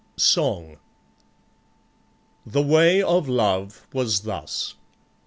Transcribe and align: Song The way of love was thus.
Song 0.17 0.77
The 2.43 2.63
way 2.63 3.03
of 3.03 3.29
love 3.29 3.85
was 3.93 4.21
thus. 4.21 4.73